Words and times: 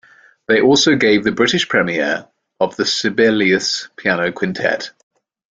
They 0.47 0.61
also 0.61 0.95
gave 0.95 1.23
the 1.23 1.31
British 1.31 1.69
premiere 1.69 2.27
of 2.59 2.75
the 2.75 2.87
Sibelius 2.87 3.87
piano 3.97 4.31
quintet. 4.31 4.89